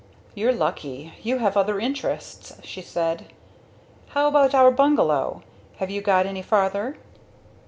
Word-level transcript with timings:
"You're 0.33 0.51
lucky, 0.51 1.13
you 1.21 1.37
have 1.37 1.55
other 1.55 1.79
interests," 1.79 2.57
she 2.63 2.81
said. 2.81 3.31
"How 4.07 4.27
about 4.29 4.55
our 4.55 4.71
bungalow? 4.71 5.43
have 5.77 5.91
you 5.91 6.01
got 6.01 6.25
any 6.25 6.41
farther?" 6.41 6.97